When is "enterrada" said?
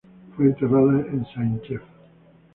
0.47-0.93